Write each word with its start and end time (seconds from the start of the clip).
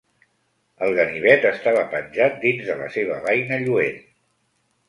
El 0.85 0.95
ganivet 0.99 1.45
estava 1.51 1.83
penjat 1.93 2.39
dins 2.47 2.65
de 2.71 2.79
la 2.81 2.91
seva 2.97 3.21
beina 3.29 3.61
lluent. 3.67 4.05